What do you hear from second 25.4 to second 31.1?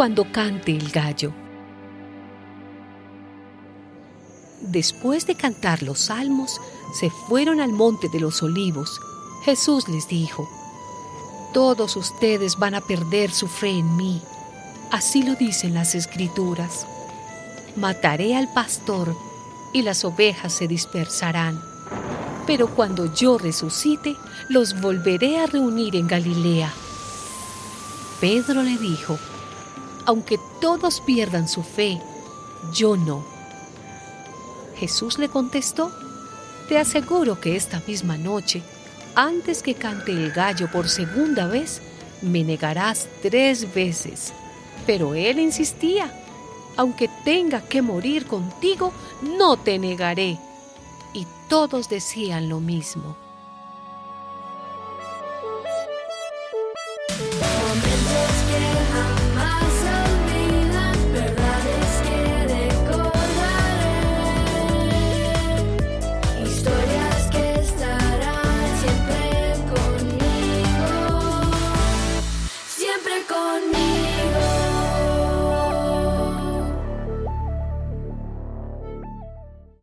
a reunir en Galilea. Pedro le dijo, aunque todos